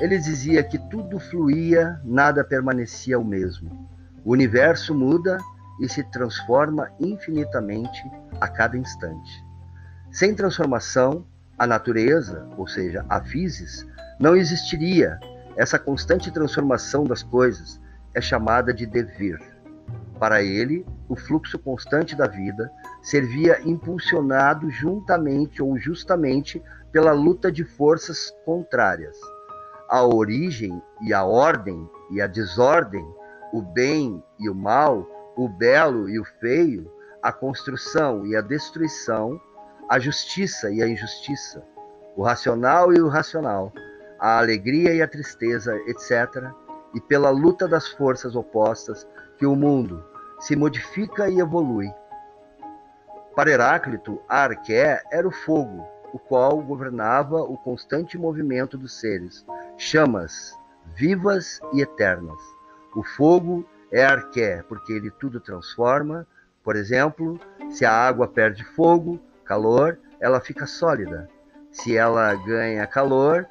ele 0.00 0.18
dizia 0.18 0.62
que 0.62 0.78
tudo 0.88 1.18
fluía, 1.18 2.00
nada 2.04 2.42
permanecia 2.42 3.18
o 3.18 3.24
mesmo. 3.24 3.88
O 4.24 4.32
universo 4.32 4.94
muda 4.94 5.38
e 5.80 5.88
se 5.88 6.04
transforma 6.04 6.90
infinitamente 7.00 8.02
a 8.40 8.46
cada 8.46 8.76
instante. 8.76 9.44
Sem 10.12 10.34
transformação, 10.34 11.26
a 11.58 11.66
natureza, 11.66 12.48
ou 12.56 12.66
seja, 12.66 13.04
a 13.08 13.20
physis, 13.20 13.86
não 14.18 14.36
existiria. 14.36 15.18
Essa 15.56 15.78
constante 15.78 16.30
transformação 16.30 17.04
das 17.04 17.22
coisas 17.22 17.80
é 18.14 18.20
chamada 18.20 18.72
de 18.72 18.86
devir. 18.86 19.38
Para 20.18 20.42
ele, 20.42 20.84
o 21.08 21.16
fluxo 21.16 21.58
constante 21.58 22.14
da 22.14 22.26
vida 22.26 22.70
servia 23.02 23.60
impulsionado 23.64 24.70
juntamente 24.70 25.62
ou 25.62 25.78
justamente 25.78 26.62
pela 26.92 27.12
luta 27.12 27.50
de 27.50 27.64
forças 27.64 28.30
contrárias. 28.44 29.16
A 29.88 30.04
origem 30.04 30.80
e 31.02 31.14
a 31.14 31.24
ordem 31.24 31.88
e 32.10 32.20
a 32.20 32.26
desordem, 32.26 33.04
o 33.52 33.62
bem 33.62 34.22
e 34.38 34.48
o 34.48 34.54
mal, 34.54 35.06
o 35.42 35.48
belo 35.48 36.06
e 36.06 36.20
o 36.20 36.24
feio, 36.38 36.92
a 37.22 37.32
construção 37.32 38.26
e 38.26 38.36
a 38.36 38.42
destruição, 38.42 39.40
a 39.88 39.98
justiça 39.98 40.70
e 40.70 40.82
a 40.82 40.86
injustiça, 40.86 41.64
o 42.14 42.22
racional 42.22 42.92
e 42.92 43.00
o 43.00 43.06
irracional, 43.06 43.72
a 44.18 44.38
alegria 44.38 44.92
e 44.92 45.00
a 45.00 45.08
tristeza, 45.08 45.74
etc., 45.86 46.50
e 46.92 47.00
pela 47.00 47.30
luta 47.30 47.66
das 47.66 47.88
forças 47.88 48.36
opostas 48.36 49.08
que 49.38 49.46
o 49.46 49.56
mundo 49.56 50.04
se 50.40 50.54
modifica 50.54 51.30
e 51.30 51.40
evolui. 51.40 51.90
Para 53.34 53.50
Heráclito, 53.50 54.20
a 54.28 54.42
arqué 54.42 55.02
era 55.10 55.26
o 55.26 55.30
fogo, 55.32 55.86
o 56.12 56.18
qual 56.18 56.60
governava 56.60 57.40
o 57.40 57.56
constante 57.56 58.18
movimento 58.18 58.76
dos 58.76 59.00
seres, 59.00 59.46
chamas 59.78 60.54
vivas 60.94 61.60
e 61.72 61.80
eternas. 61.80 62.40
O 62.94 63.02
fogo 63.02 63.64
é 63.90 64.04
arqué, 64.04 64.62
porque 64.68 64.92
ele 64.92 65.10
tudo 65.10 65.40
transforma. 65.40 66.26
Por 66.62 66.76
exemplo, 66.76 67.40
se 67.70 67.84
a 67.84 67.92
água 67.92 68.28
perde 68.28 68.64
fogo, 68.64 69.20
calor, 69.44 69.98
ela 70.20 70.40
fica 70.40 70.66
sólida. 70.66 71.28
Se 71.72 71.96
ela 71.96 72.34
ganha 72.34 72.86
calor, 72.86 73.46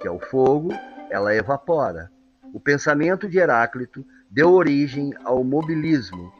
que 0.00 0.06
é 0.06 0.10
o 0.10 0.18
fogo, 0.18 0.70
ela 1.10 1.34
evapora. 1.34 2.10
O 2.52 2.60
pensamento 2.60 3.28
de 3.28 3.38
Heráclito 3.38 4.04
deu 4.30 4.52
origem 4.52 5.14
ao 5.24 5.44
mobilismo, 5.44 6.32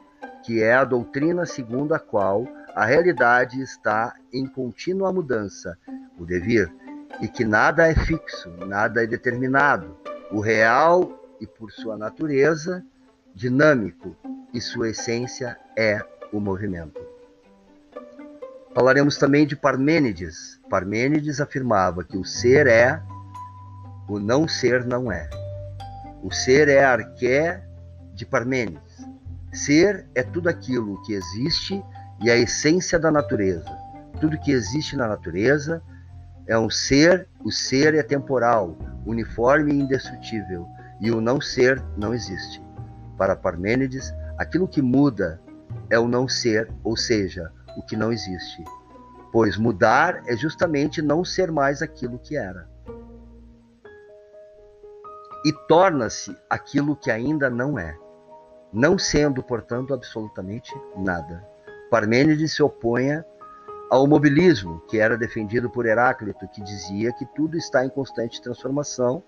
que 0.43 0.61
é 0.61 0.73
a 0.73 0.83
doutrina 0.83 1.45
segundo 1.45 1.93
a 1.93 1.99
qual 1.99 2.47
a 2.75 2.85
realidade 2.85 3.61
está 3.61 4.13
em 4.31 4.45
contínua 4.47 5.11
mudança, 5.11 5.77
o 6.17 6.25
devir, 6.25 6.71
e 7.21 7.27
que 7.27 7.43
nada 7.43 7.87
é 7.87 7.95
fixo, 7.95 8.49
nada 8.65 9.03
é 9.03 9.07
determinado. 9.07 9.97
O 10.31 10.39
real 10.39 11.19
e 11.41 11.47
por 11.47 11.71
sua 11.71 11.97
natureza 11.97 12.85
dinâmico 13.39 14.17
e 14.53 14.59
sua 14.59 14.89
essência 14.89 15.57
é 15.77 16.05
o 16.33 16.41
movimento. 16.41 16.99
Falaremos 18.75 19.15
também 19.15 19.47
de 19.47 19.55
Parmênides. 19.55 20.59
Parmênides 20.69 21.39
afirmava 21.39 22.03
que 22.03 22.17
o 22.17 22.25
ser 22.25 22.67
é, 22.67 23.01
o 24.09 24.19
não 24.19 24.45
ser 24.45 24.85
não 24.85 25.09
é. 25.09 25.29
O 26.21 26.29
ser 26.29 26.67
é 26.67 26.83
a 26.83 26.91
arqué 26.91 27.63
de 28.13 28.25
Parmênides. 28.25 29.07
Ser 29.53 30.05
é 30.13 30.21
tudo 30.21 30.49
aquilo 30.49 31.01
que 31.03 31.13
existe 31.13 31.81
e 32.21 32.29
a 32.29 32.35
essência 32.35 32.99
da 32.99 33.09
natureza. 33.09 33.71
Tudo 34.19 34.37
que 34.37 34.51
existe 34.51 34.97
na 34.97 35.07
natureza 35.07 35.81
é 36.45 36.59
um 36.59 36.69
ser, 36.69 37.25
o 37.45 37.53
ser 37.53 37.95
é 37.95 38.03
temporal, 38.03 38.77
uniforme 39.05 39.71
e 39.71 39.79
indestrutível, 39.79 40.67
e 40.99 41.09
o 41.09 41.21
não 41.21 41.39
ser 41.39 41.81
não 41.95 42.13
existe. 42.13 42.68
Para 43.19 43.35
Parmênides, 43.35 44.11
Aquilo 44.39 44.69
que 44.69 44.81
muda 44.81 45.41
é 45.89 45.99
o 45.99 46.07
não 46.07 46.25
ser, 46.25 46.71
ou 46.81 46.95
seja, 46.95 47.51
o 47.75 47.83
que 47.83 47.97
não 47.97 48.09
existe. 48.09 48.63
Pois 49.33 49.57
mudar 49.57 50.23
é 50.27 50.35
justamente 50.37 51.01
não 51.01 51.25
ser 51.25 51.51
mais 51.51 51.81
aquilo 51.81 52.17
que 52.17 52.37
era. 52.37 52.69
E 55.45 55.51
torna-se 55.67 56.33
aquilo 56.49 56.95
que 56.95 57.11
ainda 57.11 57.49
não 57.49 57.77
é, 57.77 57.97
não 58.71 58.97
sendo, 58.97 59.43
portanto, 59.43 59.93
absolutamente 59.93 60.73
nada. 60.95 61.45
Parmênides 61.91 62.53
se 62.53 62.63
opunha 62.63 63.25
ao 63.89 64.07
mobilismo, 64.07 64.79
que 64.87 64.99
era 64.99 65.17
defendido 65.17 65.69
por 65.69 65.85
Heráclito, 65.85 66.47
que 66.47 66.61
dizia 66.61 67.11
que 67.11 67.25
tudo 67.35 67.57
está 67.57 67.85
em 67.85 67.89
constante 67.89 68.41
transformação. 68.41 69.21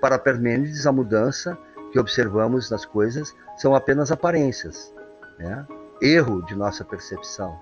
Para 0.00 0.20
Parmênides, 0.20 0.86
a 0.86 0.92
mudança 0.92 1.58
que 1.92 2.00
observamos 2.00 2.70
nas 2.70 2.84
coisas 2.84 3.34
são 3.56 3.74
apenas 3.74 4.10
aparências, 4.10 4.92
né? 5.38 5.66
erro 6.00 6.42
de 6.42 6.56
nossa 6.56 6.84
percepção. 6.84 7.60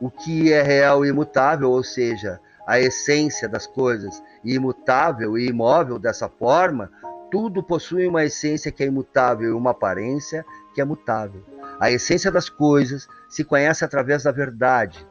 O 0.00 0.10
que 0.10 0.52
é 0.52 0.62
real 0.62 1.04
e 1.04 1.08
imutável, 1.08 1.70
ou 1.70 1.82
seja, 1.82 2.40
a 2.66 2.80
essência 2.80 3.48
das 3.48 3.66
coisas, 3.66 4.22
imutável 4.44 5.36
e 5.36 5.48
imóvel 5.48 5.98
dessa 5.98 6.28
forma, 6.28 6.90
tudo 7.30 7.62
possui 7.62 8.06
uma 8.06 8.24
essência 8.24 8.70
que 8.70 8.82
é 8.82 8.86
imutável 8.86 9.48
e 9.48 9.52
uma 9.52 9.70
aparência 9.70 10.44
que 10.74 10.80
é 10.80 10.84
mutável. 10.84 11.42
A 11.80 11.90
essência 11.90 12.30
das 12.30 12.48
coisas 12.48 13.08
se 13.28 13.44
conhece 13.44 13.84
através 13.84 14.22
da 14.22 14.30
verdade, 14.30 15.06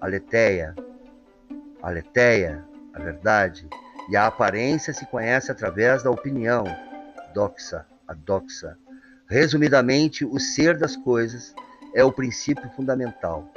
a 0.00 0.06
leteia, 0.06 0.74
a 1.82 1.90
leteia, 1.90 2.64
a 2.92 2.98
verdade, 2.98 3.68
e 4.08 4.16
a 4.16 4.26
aparência 4.26 4.92
se 4.92 5.06
conhece 5.06 5.50
através 5.50 6.02
da 6.02 6.10
opinião, 6.10 6.64
doxa, 7.32 7.86
a 8.06 8.14
doxa. 8.14 8.76
Resumidamente, 9.28 10.24
o 10.24 10.38
ser 10.38 10.76
das 10.76 10.96
coisas 10.96 11.54
é 11.94 12.02
o 12.04 12.12
princípio 12.12 12.68
fundamental. 12.70 13.48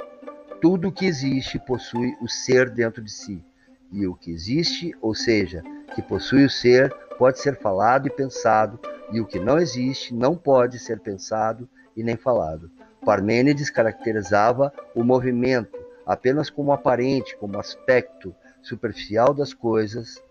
Tudo 0.60 0.88
o 0.88 0.92
que 0.92 1.06
existe 1.06 1.58
possui 1.58 2.16
o 2.20 2.28
ser 2.28 2.70
dentro 2.70 3.02
de 3.02 3.10
si. 3.10 3.44
E 3.90 4.06
o 4.06 4.14
que 4.14 4.30
existe, 4.30 4.94
ou 5.00 5.14
seja, 5.14 5.62
que 5.94 6.02
possui 6.02 6.44
o 6.44 6.50
ser, 6.50 6.92
pode 7.18 7.38
ser 7.40 7.56
falado 7.56 8.06
e 8.06 8.10
pensado, 8.10 8.78
e 9.12 9.20
o 9.20 9.26
que 9.26 9.38
não 9.38 9.58
existe 9.58 10.14
não 10.14 10.36
pode 10.36 10.78
ser 10.78 11.00
pensado 11.00 11.68
e 11.96 12.02
nem 12.02 12.16
falado. 12.16 12.70
Parmênides 13.04 13.70
caracterizava 13.70 14.72
o 14.94 15.04
movimento 15.04 15.78
apenas 16.06 16.50
como 16.50 16.72
aparente, 16.72 17.36
como 17.36 17.58
aspecto 17.58 18.34
superficial 18.62 19.34
das 19.34 19.52
coisas, 19.52 20.22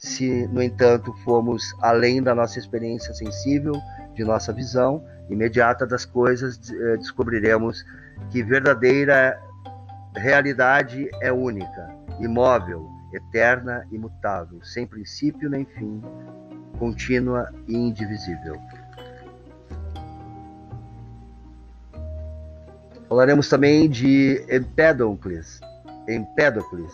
se, 0.00 0.48
no 0.48 0.62
entanto, 0.62 1.12
formos 1.24 1.62
além 1.82 2.22
da 2.22 2.34
nossa 2.34 2.58
experiência 2.58 3.12
sensível, 3.12 3.74
de 4.14 4.24
nossa 4.24 4.50
visão 4.50 5.04
imediata 5.28 5.86
das 5.86 6.06
coisas, 6.06 6.58
eh, 6.70 6.96
descobriremos 6.96 7.84
que 8.30 8.42
verdadeira 8.42 9.38
realidade 10.16 11.08
é 11.20 11.30
única, 11.30 11.94
imóvel, 12.18 12.88
eterna, 13.12 13.86
imutável, 13.92 14.58
sem 14.64 14.86
princípio 14.86 15.50
nem 15.50 15.66
fim, 15.66 16.02
contínua 16.78 17.52
e 17.68 17.76
indivisível. 17.76 18.58
Falaremos 23.06 23.48
também 23.48 23.88
de 23.88 24.42
Empédocles. 24.48 25.60
Empédocles 26.08 26.92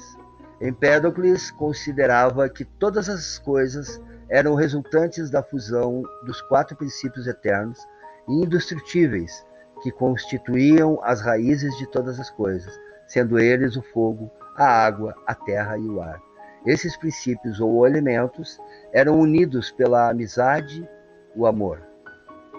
Empédocles 0.60 1.50
considerava 1.50 2.48
que 2.48 2.64
todas 2.64 3.08
as 3.08 3.38
coisas 3.38 4.00
eram 4.28 4.54
resultantes 4.54 5.30
da 5.30 5.42
fusão 5.42 6.02
dos 6.24 6.40
quatro 6.42 6.74
princípios 6.76 7.26
eternos 7.26 7.78
e 8.26 8.42
indestrutíveis 8.42 9.44
que 9.82 9.92
constituíam 9.92 10.98
as 11.02 11.20
raízes 11.20 11.76
de 11.76 11.86
todas 11.86 12.18
as 12.18 12.30
coisas, 12.30 12.72
sendo 13.06 13.38
eles 13.38 13.76
o 13.76 13.82
fogo, 13.82 14.30
a 14.56 14.66
água, 14.66 15.14
a 15.26 15.34
terra 15.34 15.76
e 15.76 15.86
o 15.86 16.00
ar. 16.00 16.20
Esses 16.64 16.96
princípios 16.96 17.60
ou 17.60 17.86
elementos 17.86 18.58
eram 18.92 19.20
unidos 19.20 19.70
pela 19.70 20.08
amizade, 20.08 20.88
o 21.36 21.46
amor, 21.46 21.86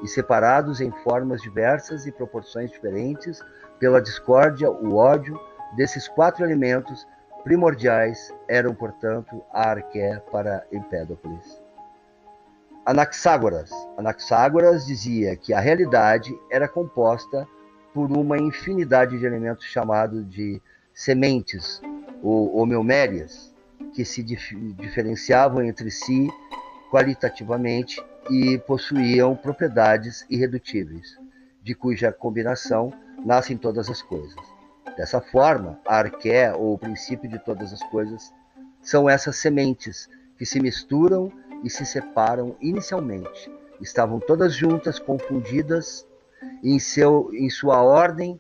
e 0.04 0.08
separados 0.08 0.80
em 0.80 0.92
formas 1.04 1.42
diversas 1.42 2.06
e 2.06 2.12
proporções 2.12 2.70
diferentes 2.70 3.42
pela 3.80 4.02
discórdia, 4.02 4.70
o 4.70 4.96
ódio. 4.96 5.40
Desses 5.76 6.08
quatro 6.08 6.46
elementos 6.46 7.06
primordiais 7.48 8.34
eram, 8.46 8.76
portanto, 8.76 9.42
a 9.54 9.70
arqué 9.70 10.22
para 10.30 10.68
Empédocles. 10.70 11.64
Anaxágoras. 12.86 13.72
Anaxágoras 13.98 14.86
dizia 14.86 15.34
que 15.38 15.54
a 15.54 15.60
realidade 15.62 16.38
era 16.52 16.68
composta 16.68 17.48
por 17.94 18.12
uma 18.12 18.38
infinidade 18.38 19.18
de 19.18 19.26
elementos 19.26 19.64
chamados 19.64 20.30
de 20.30 20.62
sementes 20.94 21.82
ou 22.22 22.58
homeomérias, 22.58 23.56
que 23.94 24.04
se 24.04 24.22
dif 24.22 24.54
diferenciavam 24.74 25.64
entre 25.64 25.90
si 25.90 26.30
qualitativamente 26.92 28.04
e 28.30 28.58
possuíam 28.58 29.38
propriedades 29.38 30.26
irredutíveis, 30.30 31.18
de 31.64 31.74
cuja 31.74 32.12
combinação 32.12 32.92
nascem 33.24 33.56
todas 33.56 33.90
as 33.90 34.02
coisas. 34.02 34.57
Dessa 34.96 35.22
forma, 35.22 35.80
a 35.86 35.98
arqué, 35.98 36.54
ou 36.54 36.74
o 36.74 36.78
princípio 36.78 37.30
de 37.30 37.40
todas 37.40 37.74
as 37.74 37.84
coisas, 37.90 38.34
são 38.82 39.10
essas 39.10 39.36
sementes 39.36 40.10
que 40.38 40.46
se 40.46 40.60
misturam 40.60 41.32
e 41.64 41.70
se 41.70 41.86
separam 41.86 42.56
inicialmente. 42.62 43.52
Estavam 43.82 44.20
todas 44.20 44.54
juntas, 44.54 44.98
confundidas 44.98 46.08
em, 46.64 46.80
seu, 46.80 47.30
em 47.34 47.50
sua 47.50 47.82
ordem, 47.82 48.40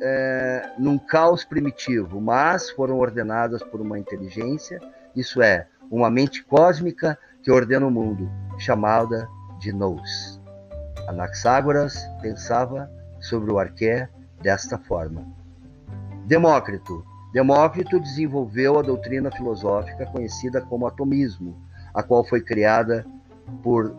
é, 0.00 0.72
num 0.78 0.98
caos 0.98 1.44
primitivo, 1.44 2.20
mas 2.20 2.70
foram 2.70 2.98
ordenadas 2.98 3.62
por 3.62 3.80
uma 3.80 3.98
inteligência, 3.98 4.80
isso 5.16 5.40
é, 5.42 5.66
uma 5.90 6.10
mente 6.10 6.44
cósmica 6.44 7.18
que 7.42 7.50
ordena 7.50 7.86
o 7.86 7.90
mundo, 7.90 8.30
chamada 8.58 9.28
de 9.58 9.72
Nous. 9.72 10.40
Anaxágoras 11.08 12.06
pensava 12.20 12.90
sobre 13.20 13.50
o 13.50 13.58
arqué 13.58 14.08
desta 14.40 14.78
forma. 14.78 15.37
Demócrito. 16.28 17.02
Demócrito 17.32 17.98
desenvolveu 17.98 18.78
a 18.78 18.82
doutrina 18.82 19.30
filosófica 19.30 20.04
conhecida 20.04 20.60
como 20.60 20.86
atomismo, 20.86 21.56
a 21.94 22.02
qual 22.02 22.22
foi 22.22 22.42
criada 22.42 23.06
por 23.62 23.96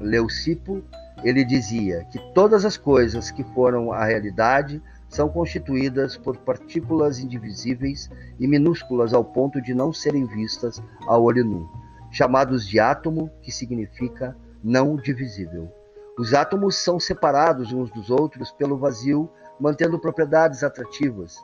Leucipo. 0.00 0.82
Ele 1.22 1.44
dizia 1.44 2.02
que 2.04 2.18
todas 2.32 2.64
as 2.64 2.78
coisas 2.78 3.30
que 3.30 3.44
foram 3.52 3.92
a 3.92 4.06
realidade 4.06 4.82
são 5.10 5.28
constituídas 5.28 6.16
por 6.16 6.38
partículas 6.38 7.18
indivisíveis 7.18 8.08
e 8.40 8.48
minúsculas 8.48 9.12
ao 9.12 9.22
ponto 9.22 9.60
de 9.60 9.74
não 9.74 9.92
serem 9.92 10.24
vistas 10.24 10.82
ao 11.06 11.24
olho 11.24 11.44
nu, 11.44 11.70
chamados 12.10 12.66
de 12.66 12.80
átomo, 12.80 13.30
que 13.42 13.52
significa 13.52 14.34
não 14.64 14.96
divisível. 14.96 15.70
Os 16.18 16.32
átomos 16.32 16.76
são 16.76 16.98
separados 16.98 17.70
uns 17.70 17.90
dos 17.90 18.08
outros 18.08 18.50
pelo 18.50 18.78
vazio, 18.78 19.30
mantendo 19.60 19.98
propriedades 19.98 20.64
atrativas, 20.64 21.36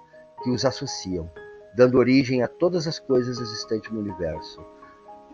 que 0.42 0.50
os 0.50 0.64
associam, 0.64 1.31
dando 1.74 1.98
origem 1.98 2.42
a 2.42 2.48
todas 2.48 2.87
as 2.87 2.98
coisas 2.98 3.38
existentes 3.38 3.90
no 3.90 4.00
universo, 4.00 4.64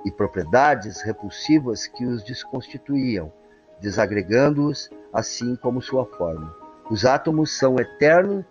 e 0.05 0.11
propriedades 0.11 1.03
repulsivas 1.03 1.87
que 1.87 2.05
os 2.05 2.23
desconstituíam, 2.23 3.33
desagregando-os 3.81 4.91
assim 5.13 5.57
como 5.57 5.83
sua 5.83 6.05
forma. 6.05 6.55
Os 6.91 7.05
átomos 7.05 7.57
são 7.57 7.77
eternos 7.79 8.45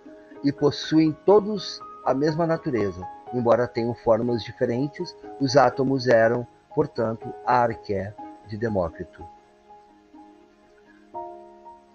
e 0.43 0.51
possuem 0.51 1.15
todos 1.25 1.81
a 2.05 2.13
mesma 2.13 2.45
natureza. 2.45 3.01
Embora 3.33 3.67
tenham 3.67 3.93
formas 3.93 4.43
diferentes, 4.43 5.15
os 5.39 5.57
átomos 5.57 6.07
eram, 6.07 6.47
portanto, 6.73 7.33
a 7.45 7.61
arqué 7.63 8.13
de 8.47 8.57
Demócrito. 8.57 9.23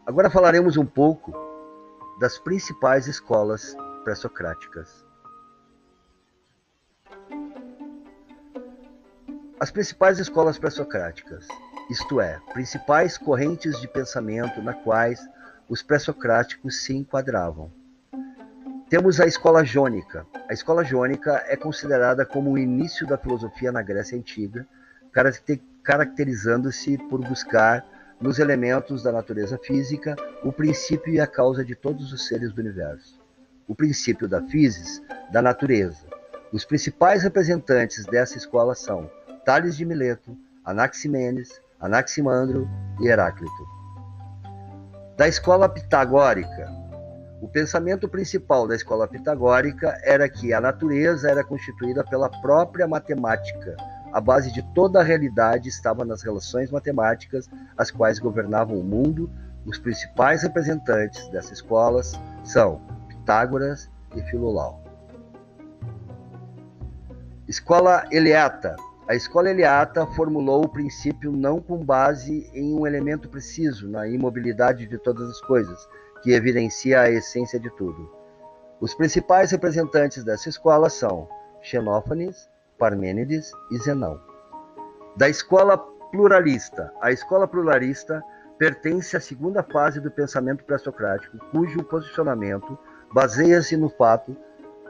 Agora 0.05 0.29
falaremos 0.29 0.77
um 0.77 0.85
pouco 0.85 1.33
das 2.19 2.39
principais 2.39 3.07
escolas 3.07 3.77
pré-socráticas. 4.03 5.05
As 9.59 9.71
principais 9.71 10.19
escolas 10.19 10.59
pré-socráticas, 10.59 11.47
isto 11.89 12.21
é, 12.21 12.41
principais 12.53 13.17
correntes 13.17 13.81
de 13.81 13.87
pensamento 13.87 14.61
na 14.61 14.75
quais 14.75 15.21
os 15.69 15.83
pré-socráticos 15.83 16.83
se 16.83 16.95
enquadravam. 16.95 17.71
Temos 18.89 19.21
a 19.21 19.27
escola 19.27 19.65
jônica. 19.65 20.27
A 20.49 20.53
escola 20.53 20.85
jônica 20.85 21.43
é 21.47 21.57
considerada 21.57 22.27
como 22.27 22.51
o 22.51 22.59
início 22.59 23.07
da 23.07 23.17
filosofia 23.17 23.73
na 23.73 23.83
Grécia 23.83 24.19
Antiga, 24.19 24.67
caracterizando-se 25.83 26.99
por 27.09 27.21
buscar 27.21 27.87
nos 28.21 28.39
elementos 28.39 29.03
da 29.03 29.13
natureza 29.13 29.59
física 29.59 30.17
o 30.43 30.53
princípio 30.53 31.15
e 31.15 31.21
a 31.21 31.27
causa 31.27 31.65
de 31.65 31.75
todos 31.75 32.13
os 32.13 32.27
seres 32.27 32.53
do 32.53 32.61
universo 32.61 33.22
o 33.67 33.75
princípio 33.75 34.29
da 34.29 34.43
physis, 34.43 35.03
da 35.31 35.41
natureza. 35.41 36.07
Os 36.53 36.65
principais 36.65 37.23
representantes 37.23 38.05
dessa 38.07 38.37
escola 38.37 38.75
são 38.75 39.11
Tales 39.45 39.77
de 39.77 39.85
Mileto, 39.85 40.37
Anaximenes, 40.65 41.61
Anaximandro 41.81 42.69
e 43.01 43.09
Heráclito. 43.09 43.67
Da 45.17 45.27
escola 45.27 45.69
pitagórica. 45.69 46.71
O 47.41 47.49
pensamento 47.49 48.09
principal 48.09 48.69
da 48.69 48.77
escola 48.77 49.09
pitagórica 49.09 49.99
era 50.05 50.29
que 50.29 50.53
a 50.53 50.61
natureza 50.61 51.29
era 51.29 51.43
constituída 51.43 52.05
pela 52.05 52.29
própria 52.29 52.87
matemática. 52.87 53.77
A 54.13 54.21
base 54.21 54.53
de 54.53 54.63
toda 54.75 55.01
a 55.01 55.03
realidade 55.03 55.69
estava 55.69 56.05
nas 56.05 56.23
relações 56.23 56.71
matemáticas, 56.71 57.49
as 57.77 57.91
quais 57.91 58.19
governavam 58.19 58.79
o 58.79 58.85
mundo. 58.85 59.29
Os 59.67 59.79
principais 59.79 60.43
representantes 60.43 61.27
dessas 61.29 61.53
escolas 61.59 62.13
são 62.45 62.81
Pitágoras 63.23 63.89
e 64.17 64.23
Filolau. 64.23 64.83
Escola 67.47 68.05
Eleata. 68.11 68.75
A 69.09 69.15
escola 69.15 69.49
Eleata 69.49 70.05
formulou 70.07 70.65
o 70.65 70.69
princípio 70.69 71.31
não 71.31 71.61
com 71.61 71.85
base 71.85 72.51
em 72.53 72.75
um 72.75 72.85
elemento 72.85 73.29
preciso, 73.29 73.89
na 73.89 74.09
imobilidade 74.09 74.87
de 74.87 74.99
todas 74.99 75.31
as 75.31 75.41
coisas, 75.41 75.89
que 76.23 76.33
evidencia 76.33 77.01
a 77.01 77.11
essência 77.11 77.61
de 77.61 77.71
tudo. 77.71 78.11
Os 78.81 78.93
principais 78.93 79.53
representantes 79.53 80.25
dessa 80.25 80.49
escola 80.49 80.91
são 80.91 81.29
Xenófanes, 81.61 82.49
Parmênides 82.77 83.53
e 83.71 83.79
Zenão. 83.79 84.21
Da 85.17 85.29
escola 85.29 85.79
pluralista. 86.11 86.93
A 87.01 87.13
escola 87.13 87.47
pluralista 87.47 88.21
pertence 88.59 89.17
à 89.17 89.21
segunda 89.21 89.63
fase 89.63 90.01
do 90.01 90.11
pensamento 90.11 90.65
pré-socrático, 90.65 91.39
cujo 91.53 91.85
posicionamento 91.85 92.77
baseia-se 93.13 93.77
no 93.77 93.89
fato 93.89 94.37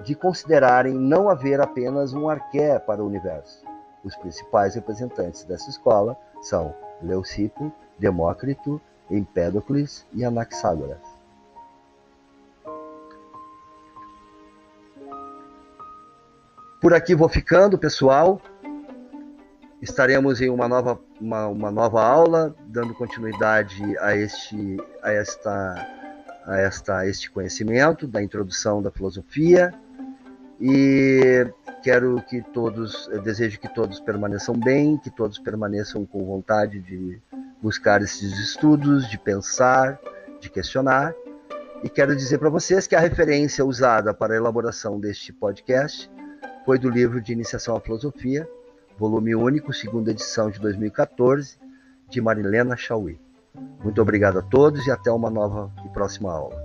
de 0.05 0.15
considerarem 0.15 0.95
não 0.95 1.29
haver 1.29 1.61
apenas 1.61 2.13
um 2.13 2.29
arqué 2.29 2.79
para 2.79 3.03
o 3.03 3.07
universo. 3.07 3.65
Os 4.05 4.17
principais 4.17 4.75
representantes 4.75 5.45
dessa 5.45 5.71
escola 5.71 6.17
são 6.41 6.75
Leucipo, 7.03 7.73
Demócrito, 7.99 8.81
Empédocles 9.11 10.07
e 10.13 10.25
Anaxágoras. 10.25 11.01
Por 16.81 16.93
aqui 16.93 17.15
vou 17.15 17.29
ficando, 17.29 17.79
pessoal. 17.79 18.41
Estaremos 19.81 20.41
em 20.41 20.51
uma 20.51 20.67
nova, 20.67 20.99
uma, 21.21 21.47
uma 21.47 21.71
nova 21.71 22.03
aula, 22.03 22.55
dando 22.67 22.93
continuidade 22.93 23.97
a 23.99 24.17
este, 24.17 24.77
a 25.01 25.13
esta, 25.13 25.89
a 26.47 26.59
esta, 26.59 26.99
a 26.99 27.09
este 27.09 27.31
conhecimento 27.31 28.07
da 28.07 28.23
introdução 28.23 28.83
da 28.83 28.91
filosofia. 28.91 29.73
E 30.61 31.47
quero 31.83 32.23
que 32.29 32.43
todos, 32.53 33.09
desejo 33.25 33.59
que 33.59 33.69
todos 33.69 34.01
permaneçam 34.01 34.55
bem, 34.57 34.97
que 34.97 35.11
todos 35.11 35.39
permaneçam 35.39 36.07
com 36.07 36.25
vontade 36.25 36.81
de 36.81 37.21
buscar 37.61 38.03
esses 38.03 38.39
estudos, 38.39 39.09
de 39.09 39.19
pensar, 39.19 39.99
de 40.41 40.49
questionar. 40.49 41.15
E 41.83 41.89
quero 41.89 42.15
dizer 42.15 42.39
para 42.39 42.49
vocês 42.49 42.87
que 42.87 42.95
a 42.95 43.01
referência 43.01 43.65
usada 43.65 44.15
para 44.15 44.35
a 44.35 44.37
elaboração 44.37 45.01
deste 45.01 45.33
podcast 45.33 46.09
foi 46.65 46.79
do 46.79 46.89
livro 46.89 47.21
de 47.21 47.33
Iniciação 47.33 47.77
à 47.77 47.81
Filosofia, 47.81 48.49
volume 48.97 49.35
único, 49.35 49.73
segunda 49.73 50.13
edição 50.13 50.49
de 50.49 50.61
2014, 50.61 51.59
de 52.09 52.21
Marilena 52.21 52.77
Chauí. 52.77 53.19
Muito 53.83 54.01
obrigado 54.01 54.39
a 54.39 54.43
todos 54.43 54.87
e 54.87 54.91
até 54.91 55.11
uma 55.11 55.31
nova 55.31 55.71
e 55.85 55.89
próxima 55.91 56.33
aula. 56.33 56.62